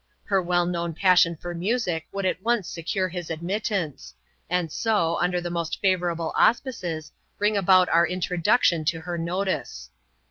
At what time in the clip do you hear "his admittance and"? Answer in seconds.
3.07-4.71